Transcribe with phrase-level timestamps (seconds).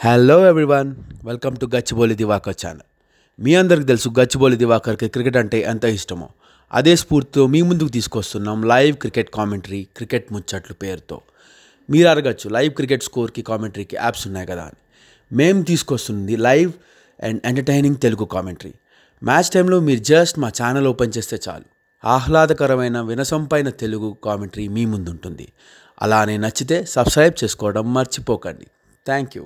[0.00, 0.88] Hello everyone
[1.28, 2.86] welcome to Gachibowli Divakar channel
[3.38, 6.28] మీ అందరికి తెలుసు Gachibowli దివాకర్కి cricket అంటే ఎంత ఇష్టమో.
[6.78, 11.18] అదే స్ఫూర్తితో మీ ముందుకు తీసుకొస్తున్నాం లైవ్ క్రికెట్ కామెంటరీ క్రికెట్ ముచ్చట్లు పేరుతో.
[11.88, 14.78] మీరు అడగచ్చు లైవ్ క్రికెట్ స్కోర్కి కామెంటరీకి యాప్స్ ఉన్నాయి కదా అని.
[15.30, 16.70] మేము తీసుకొస్తుంది live
[17.28, 18.74] and entertaining Telugu commentary
[19.22, 21.68] match టైంలో మీరు జస్ట్ మా ఛానల్ ఓపెన్ చేస్తే చాలు.
[22.04, 25.48] ఆహ్లాదకరమైన వినసంపైన తెలుగు కామెంటరీ మీ ముందుంటుంది.
[26.06, 28.68] అలానే నచ్చితే సబ్స్క్రైబ్ చేసుకోవడం మర్చిపోకండి.
[29.06, 29.44] Thank you